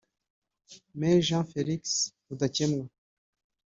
[0.99, 1.83] Me Jean Felix
[2.27, 2.85] Rudakemwa